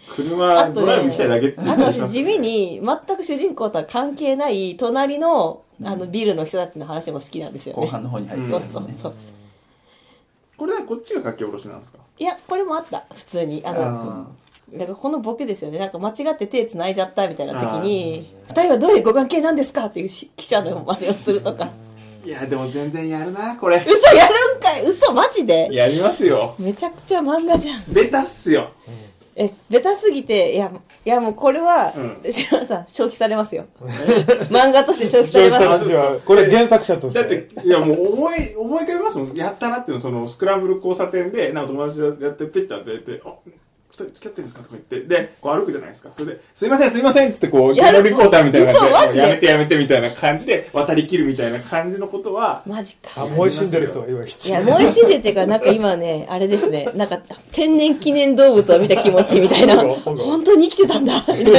[0.10, 7.82] 車ドライブ行きたいだけってあと私地味に全く主人公とは関係ない隣のあのビルの人たちの話も好きなんですよね。
[7.82, 9.14] 後半の方に入ってそうそうそう。
[10.58, 12.00] これはこっちが書き下ろしなんですか？
[12.18, 13.06] いやこれもあった。
[13.14, 13.62] 普通に。
[13.66, 14.26] ああのー
[14.74, 15.80] だからこのボケですよね。
[15.80, 21.72] なんか間違って手繋いじゃったみたいな時に「二人はどういうご関係なんですか?」っていうし記者の真似をするとか。
[22.26, 23.78] いやでも全然やるなこれ。
[23.78, 24.84] 嘘やるんかい。
[24.86, 25.70] 嘘マジで。
[25.72, 26.54] やりますよ。
[26.60, 27.84] めちゃくちゃ漫画じゃん。
[27.88, 28.72] ベタっすよ
[29.40, 30.72] えベタすぎていや
[31.06, 32.32] いやもうこれは、うん。
[32.32, 33.66] 島田さん消費されますよ。
[34.50, 36.20] 漫画として消費されますよ。
[36.26, 37.20] これ原作者として。
[37.20, 39.34] だっていやもう思い思い浮かべますもん。
[39.36, 43.36] やったなっていうのそのスクランブル交差点でなんか友達とやってペッて当ててあ
[43.98, 46.10] 人付き合ってるんですかとか言って、で、こう歩くじゃないですか。
[46.16, 53.24] それで、すいません、すいませんってって、こう、やるゲームリポーターみたいな感じで、やめてやめてみたいな感じで、渡り切るみたいな感じのことは、マジか。
[53.24, 57.20] あ燃え死んでる人が今いや、燃え死んでっていうか、なんか今ね、 あれですね、なんか
[57.52, 61.52] 天然記念動物を見た気持ちみたいな、 本当に生きてたんだ、みたいな。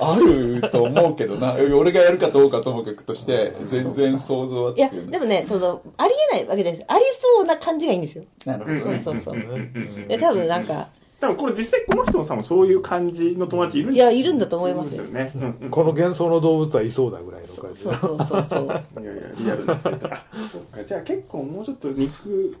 [0.00, 6.84] あると思うけどな俺がやるかどうかともかくとして全然想像はいつや、くよねでもね、その、ありえないわけじゃないです。
[6.88, 7.04] あり
[7.36, 8.24] そうな感じがいいんですよ。
[8.46, 9.34] なるほどうんそうそうそう。
[9.34, 10.88] うんで、多分なんか、
[11.20, 15.04] 多分これ実際この人もさんもそういう感じの友達いるんいや、いるんだと思いますよ。
[15.04, 15.30] ね。
[15.36, 18.64] うんうんこの幻想の動物はいそうだぐらいの感じそうそうそうそう。
[18.64, 20.10] いやいや、リアルな生態。
[20.12, 20.82] あそうか。
[20.82, 22.56] じゃあ結構もうちょっと肉、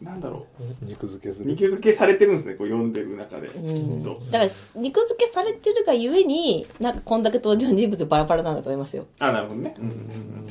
[0.00, 0.46] なんだろ
[0.82, 1.44] 肉付けすう。
[1.46, 3.48] る肉付けされてるんですね、こう読んでる中で。
[3.48, 4.20] きうんっと。
[4.30, 9.06] だから、肉付けされてるがゆえに、なんかこんだけ登場人物バラバラなんだと思いますよ。
[9.18, 9.74] あ、なるほどね。
[9.78, 10.46] うんうんうん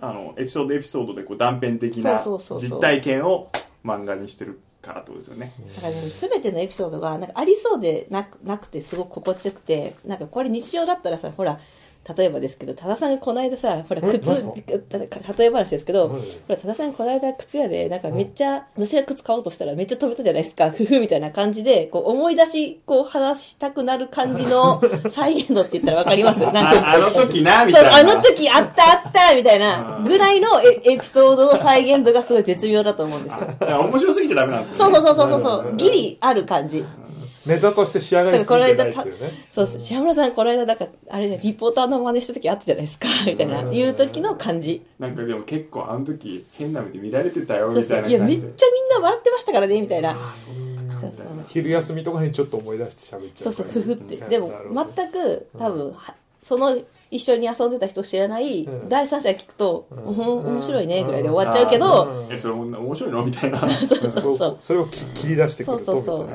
[0.00, 3.48] あの、エピソードエピソードでこう断片的なそうそうそうそう実体験を
[3.82, 5.52] 漫画にしてるからってことですよね。
[5.76, 11.58] だからね、すべてのエピソードが、なんかありそうでなくなくて、すごく心地よくて、なんかこれ日常だったらさ、ほら、
[12.16, 26.40] 例えばですけど、多田さんがこの間さ、ほら、靴、例え話ですけど、はいほら、多田さんがこの間靴屋で、なんかめっちゃ、私が靴買おうとしたらめっちゃ飛べたじゃないですか、ふふみたいな感じで、こう思い出し、こう話したくなる感じの再現度って言ったらわかります？
[26.40, 27.96] なんかああの時な、みたいな。
[27.96, 33.80] あの時あったあったみたいなぐらいのエエピソードの再現度がすごい絶妙だと思うんですよ。
[33.80, 35.76] 面白すぎちゃダメなんですよ、そうそうそうそうそう。
[35.76, 36.84] ギリある感じ。
[37.46, 39.80] ネタとして仕上がりすぎてないっていうねそうそう。
[39.80, 44.82] 島村さん、この間、なんか、あれで、リポーターの真似した時あったじゃないですか、みたいな、いう時の感じ。
[44.98, 47.96] なんかでも結構あの時変な目で見られてたよ、みそうそう。
[47.98, 48.42] や、たいない感じで。
[48.46, 50.16] めっちゃみんな笑ってましたからね、みたいな。
[51.00, 51.26] そうそう。
[51.48, 54.14] 昼休みとかにちょっと思い出して喋っちゃそううそう、ふふって。
[54.16, 54.52] うんでも
[54.94, 56.78] 全く、多分、はその、
[57.10, 63.24] 一緒に遊んでた人知らないうん第三者が聞くと、んうん、面白いね、ぐらいで終わっちゃうけど、うんえ、それ 面白いの？
[63.24, 63.60] みたいな。
[63.60, 64.56] そうそうそう。
[64.58, 66.28] それをき切り出してくるとそうそうそう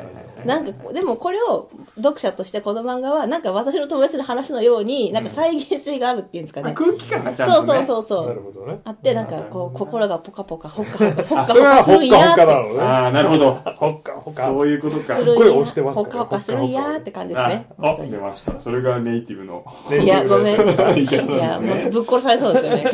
[0.45, 6.71] ななんかこう、でもこれを読者としてこの漫画は、なんか私の友達の話のように、なんか再現性があるっていうんですかね。
[6.71, 7.85] あ空気感がちゃんそうと、ね。
[7.85, 8.27] そうそうそう。
[8.27, 13.53] なるほどねあって、なんかこう、心がポカポカ、ほっかほっか、ほっかそれはほっかすほっかほっるんやーっかなのねああ、なるほど。
[13.53, 15.07] ほっかほっかそういうことか。
[15.07, 15.13] て。
[15.13, 17.67] すっごい押してますほからっかほっかするんやーって感じですね。
[17.79, 18.59] あ、出ました。
[18.59, 19.65] それがネイティブの。
[19.89, 20.59] ねいや、ごめん。
[20.97, 22.91] いいやもうぶっ殺されそうですよね。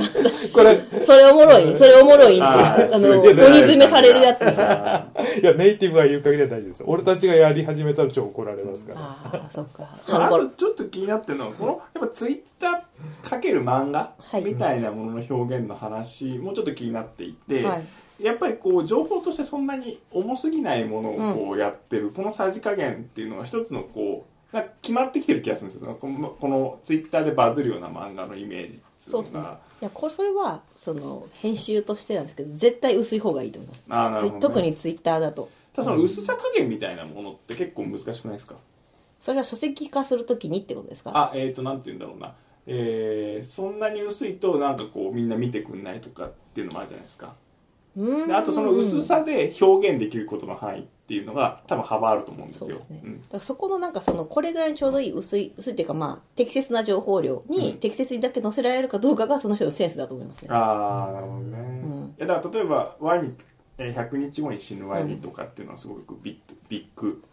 [0.53, 4.67] これそれおもろい、それおもろいって、あの、鬼詰めされるやつですよ。
[4.69, 5.07] あ
[5.41, 9.83] いやネイティブが言う限りは大丈夫です俺たちがやり始めたら超怒られますからああ、そっか。
[9.83, 17.85] ーあとちょっと気になってるのは、この、やっぱツイッターかける漫画はいみたいなものの表現の話もちょっと気になっていて、はい。
[18.19, 29.59] やっぱりこう情報としてそんなに重すぎないものをこうやってる、このさじ加減っていうのは一つのこうなんか決まってきてる気がするんですよこのこのツイッターでバズるような漫画のイメージっていうのそうですねが。
[29.81, 34.23] いや、これ、それは、その、編集としてなんですけど、絶対薄い方がいいと思います。
[34.23, 35.49] ね特にツイッターだと。
[35.75, 38.55] ただその薄さ加減みたいなものって結構難しくないですか？
[39.19, 41.11] それは書籍化するときにってことですか？
[41.13, 42.33] あえっ、ー、となんて言うんだろうな。
[42.67, 47.35] えー、そんなに薄いとなんかこうみんな見てくんないとかっていうのもあるじゃないですか。
[48.33, 52.65] あとその薄さで表現できることの範囲っていうのが多分幅あると思うんですよ。
[52.65, 52.97] そうですね。
[53.05, 53.21] ん。
[53.21, 57.77] だからそこのなんかその、これぐらいにちょうどいい薄い、薄いっていうかまあ、適切な情報量にうん。
[57.77, 60.49] 適切にだけ載せられるかどうかがその人のセンスだと思いますね。
[60.51, 62.15] ああなるほどね、ん。
[62.17, 63.33] いやだから例えばワニえー
[63.77, 67.23] 100日後に死ぬワニとかっていうのはすごくビッビッグ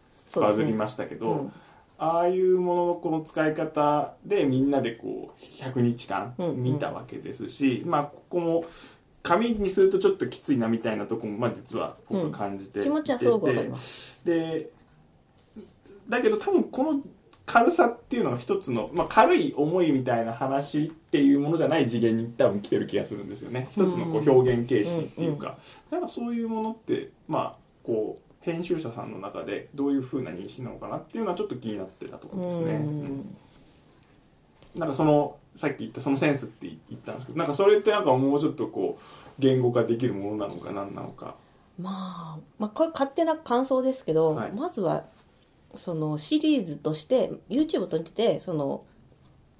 [0.41, 1.53] バズりましたけど、うん。
[1.99, 6.63] ああいうもののこの使い方でみんなでこう100日間うんうん。
[6.63, 8.65] 見たわけですし、まあここも
[9.23, 14.21] 紙にするとちょっときついなみたいなところも、まあ、実は僕は感じていて、気持ちはすごくわかります。
[14.25, 14.71] で
[16.09, 17.01] だけど多分この
[17.45, 23.69] 軽さっていうのが一つの、まあ、軽い思いみたいな話っていうものじゃない次元に多分来てる気がするんですよね。
[23.71, 25.59] 一つのこう表現形式っていうか、
[25.91, 33.37] なんかそういうものってまあこう編集者さんの中でどういうふうな認識なのかなっていうのはちょっと気になってたところですね、ううんん。
[34.77, 39.03] なんかそのさっき言ったそのセンスって言ったんですけどなんかそれってなんかもうちょっとこう
[39.39, 41.35] 言語化できるものなのか何なのか。
[41.79, 44.53] まあ、まあ、これ勝手な感想ですけど、はい。
[44.53, 45.05] まずは
[45.77, 48.85] そのシリーズとして YouTube と似ててその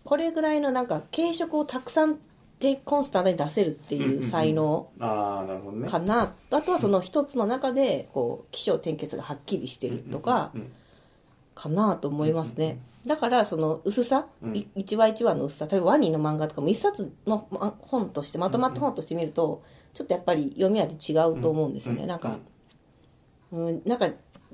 [0.05, 2.19] これぐらいのなんか軽食をたくさん
[2.59, 5.89] でコンスタントに出せるっていう才能ああなるほどね。
[5.89, 10.53] かな、あとはその一つの中でこう起承転結がはっきりしてるとか
[11.55, 14.57] かなと思いますね、だからその薄さ、うん。
[14.57, 22.09] い一話一話の薄さ例えばワニの漫画とかも一冊のま本としてまとまった本として見るとちょっとやっぱり読み味違うと思うんですよね、うん。
[22.09, 22.39] なんか、
[23.51, 24.09] うん、なんか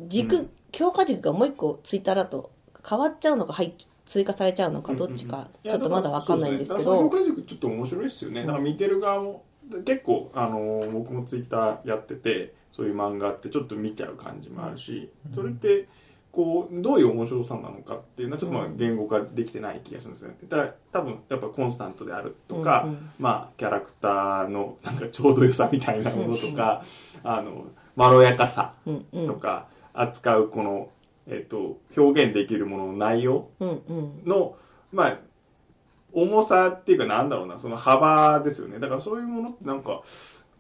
[0.06, 2.50] 軸、強化軸がもう一個ツイッターだと
[2.88, 3.72] 変わっちゃうのか入っ
[4.08, 6.84] 追加されちゃうのかどっちかちょっとまだ分かんないんですけど。
[6.84, 7.26] そうですね。
[7.26, 8.40] だからその評価軸ちょっと面白いですよね。
[8.40, 9.44] だから見てる側も
[9.84, 15.88] 結構あのー僕もツイッターやっててそういう漫画ってちょっと見ちゃう感じもあるしそれって
[16.32, 20.36] こうどういう面白さなのかっていうのはちょっとまあ言語化できてない気がするんですね。
[20.48, 23.10] だから多分やっぱコンスタントであるとか、うんうん。
[23.18, 26.82] まあキャラクターのなんかちょうど良さみたいなものとか
[27.24, 29.26] あのまろやかさうんうん。
[29.26, 29.66] とか
[30.00, 30.90] 扱うこの、
[31.26, 34.22] えっと表現できるものの内容うんうん。
[34.24, 34.56] の
[34.92, 35.18] まあ
[36.12, 38.78] 重さっていうかなんだろうなその幅ですよね。
[38.78, 40.02] だからそういうものってなんか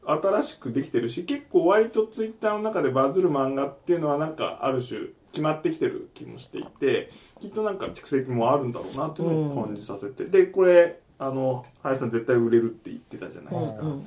[0.04, 5.00] 新しくできてるし結構割とツイッターの中でバズる漫画っていうのはなんかある種
[5.32, 14.06] 決まってきてる気もしていてきっとなんか蓄積もあるんだろうなっていうのを感じさせて、でこれあの林さん絶対売れるって言ってたじゃないですか、うんうん。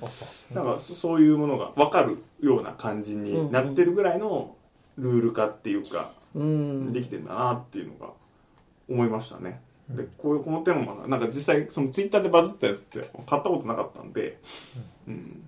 [0.54, 4.56] なんかそそういうものが分かるような感じになってるぐらいの
[5.01, 6.93] ルール化っていうか、うん。
[6.93, 8.13] できてんだなっていうのが
[8.89, 9.61] 思いましたね。
[9.89, 14.39] でこういうこの手の漫画なんか実際そのツイッターでバズったやつって買ったことなかったんで、
[15.05, 15.43] うん、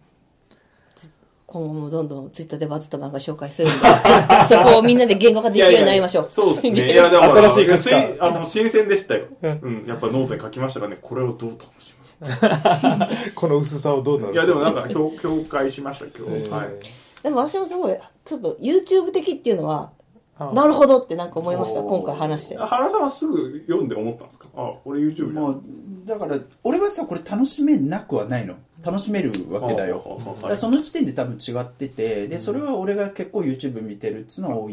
[1.45, 3.77] 今後もどんどんツイッターでバズった漫画紹介するんで
[4.45, 6.25] そこをみんなで言語化できるようになりましょう。
[6.29, 6.91] そうですね。
[6.91, 9.59] いやだから新しいいあの新鮮でしたよ、うん。
[9.61, 10.97] うん、やっぱノートに書きましたからね。
[11.01, 11.95] これをどう楽し
[13.35, 14.33] この薄さをどうなるむ？
[14.35, 19.91] いやでもなんか評評価しました今日、はいでも私もすごいちょっと YouTube 的っていうのは
[20.37, 22.57] あなるほどってなんか思いました今回話して。
[22.57, 24.47] 原さんはすぐ読んで思ったんですか？
[24.55, 25.61] あこれ YouTube もう
[26.05, 30.19] だから俺はさこれ楽しめなくはないの楽しめるわけだよ。
[30.41, 34.69] だその時点で多分違っててでそれは俺が結構 YouTube 見てるっつうのは大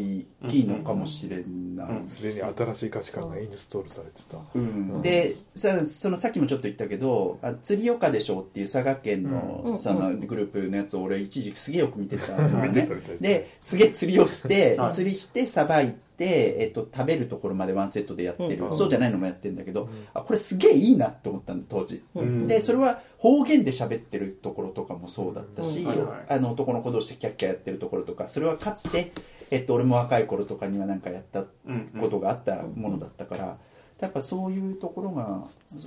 [0.49, 2.09] きいのかもしれない、うん。
[2.09, 4.37] すでに新しい価値観がインストールされてた。
[4.53, 9.31] うん、でさそのさっきもちょっと言ったけど「あ釣り岡でしょ」っていう佐賀県うん。
[9.31, 14.91] のそのグループのやつを俺一時期すげえよく見てたの 見てねですですげえ釣りをしてはい。
[14.91, 18.73] 釣りしてさばいて、えっと、食べるところまでワンセットでやってる、うん。
[18.73, 22.47] そうじゃないのもやってるんだけど、あこれすげえいいなって思ったんだ当時、うん。
[22.47, 25.87] でそれは方言で喋ってるところとかもそうだったし、うん。
[25.87, 26.25] はいはい。
[26.29, 29.11] あの男の子同士でキャッキャやってるところとかそれはかつて、
[29.49, 33.57] えっと、俺も若い頃とかにはなんかやったうんうんことがあったものだったから、
[33.99, 35.43] やっぱそういうところが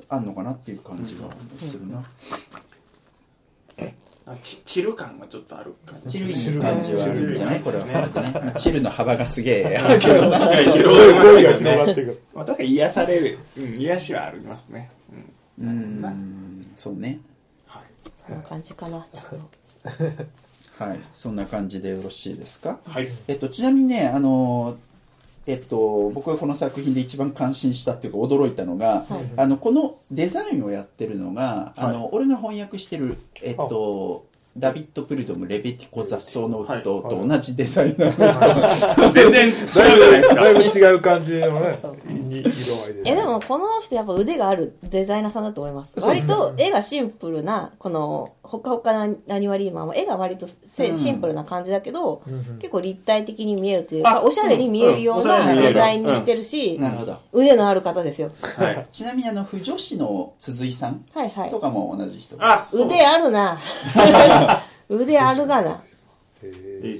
[0.08, 2.02] あんのかなっていう感じがするな、あ
[4.42, 6.18] ちチル感がちょっとある感じ。
[6.34, 7.04] チルい感じは。
[7.04, 7.84] あるんじゃないこれは。
[8.08, 8.52] これでね。
[8.56, 9.68] チルの幅がすげえ。
[9.68, 11.76] いや広がりました声が広ね。
[11.76, 14.90] がっていくまあ、だから癒される、うん、癒しはありますね。
[15.60, 15.68] うん。
[15.68, 16.66] うん。
[16.74, 17.20] そうね。
[17.66, 17.82] はい。
[18.26, 19.40] そんな感じかなちょっ
[20.78, 20.84] と。
[20.84, 20.98] はい。
[21.12, 22.78] そんな感じでよろしいですか？
[22.86, 23.08] はい。
[23.28, 24.76] えっと、ちなみにね、あの
[25.46, 29.30] えっと、僕がこの作品で一番感心したっていうか驚いたのが、はい。
[29.36, 34.26] あのこのデザインをやってるのが、あの俺が翻訳してる、えっと、
[34.56, 40.34] ダビッド・プルドム・レベティコ・雑草のはい夫と同じデザイナー、全然 違うじゃないですか。
[40.36, 41.78] だいぶ違う感じのね。
[41.80, 45.98] そうそうに色合いでえでもこの人やっぱ腕があるデザイナーさんだと思います。
[46.00, 50.96] 割と絵がシンプルなこのほかほかななにわリーマンは絵が割とせうん。
[50.96, 52.44] シンプルな感じだけど、うんうん。
[52.58, 57.18] 結構立体的に見えるというあかおしゃれに見えるようなデザインにしてるし、なるほど。
[57.32, 58.30] 腕のある方ですよ。
[58.58, 58.86] はい。
[58.92, 61.50] ちなみにあの不女子の鈴井さんはいはい。
[61.50, 63.58] とかも同じ人、あ、腕あるな。
[64.88, 65.70] 腕あるがな。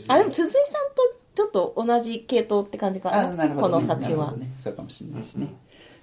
[0.09, 3.19] あでも鈴井さんとちょっと同じ系統って感じかな？
[3.19, 5.55] あなね、この作品は、なるほどね、そうかもしれないですね、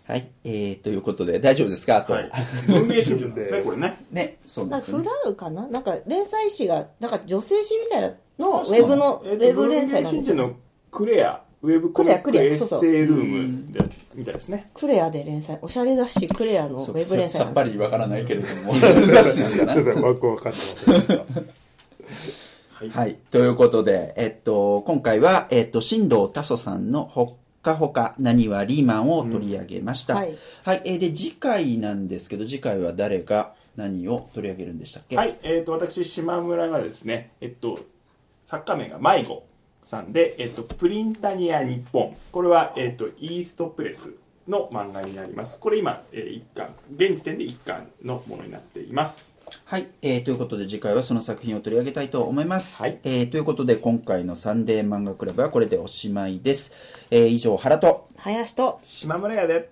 [0.05, 1.97] はい、えー、ということで大丈夫ですか？
[1.97, 2.31] あと、はい。
[2.67, 3.51] 文芸春です。
[3.51, 3.93] ね、これね。
[4.11, 5.05] ねそうなんですよね。
[5.05, 5.67] なんかフラウかな？
[5.67, 8.61] なんか連載誌がなんか女性誌みたいなの？
[8.61, 10.53] ウェブの、えっとウェブ連載なんでの
[10.91, 12.53] クレア、ウェブコミッククレアクレア。
[12.53, 13.79] エッセイルームで
[14.13, 14.69] みたいですね。
[14.73, 15.57] クレアで連載。
[15.61, 18.73] おしゃれ雑誌クレアのウそうェブ連載さっぱりわからないけれども。
[18.73, 19.81] そういう雑誌なんだな。
[19.81, 20.59] すいません、枠分かって
[20.91, 22.50] ませんでした。
[22.81, 22.89] はい。
[22.89, 23.15] はい。
[23.29, 30.15] ということで、えっと、今回は、えっと、新藤多祖さんのほっかほかなにわリーマンを取り上げました。
[30.15, 30.25] うんは
[30.63, 30.81] はいい。
[30.85, 35.15] えーで、次回なんですけど、次回は誰が何を取り上げるんでしたっけ？
[35.15, 35.37] はい。
[35.43, 37.79] えっと、私、島村がですね、えっと、
[38.43, 39.45] 作家名が迷子
[39.85, 42.15] さんで、えっと、プリンタニア日本。
[42.31, 44.09] これは、えっと、イーストプレス
[44.47, 45.59] の漫画になります。
[45.59, 49.30] これ今、えー一巻、現時点で一巻のものになっています。
[49.65, 52.81] はい、えーということで次回はその作品を取り上げたいと思います。
[52.81, 56.73] はいえーということで今回のサンデー漫画クラブはこれでおしまいです。
[57.09, 58.09] えー以上、原と。
[58.17, 59.69] 林と島村屋で。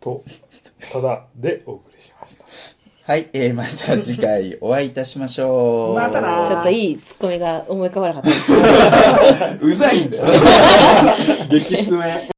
[0.00, 0.24] と、
[0.92, 2.44] ただでお送りしました。
[3.06, 5.94] はい、えーまた次回お会いいたしましょう。
[6.00, 10.24] またなちょっといいツッコミが思い浮かばなかった うざいんだよ。
[11.50, 12.30] 激詰め。